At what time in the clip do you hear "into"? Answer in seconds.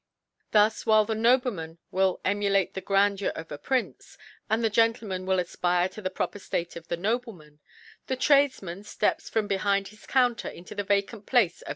10.47-10.73